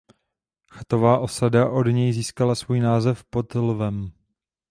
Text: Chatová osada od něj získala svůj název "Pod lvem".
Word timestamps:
Chatová 0.71 1.19
osada 1.19 1.69
od 1.69 1.83
něj 1.83 2.13
získala 2.13 2.55
svůj 2.55 2.79
název 2.79 3.23
"Pod 3.23 3.55
lvem". 3.55 4.11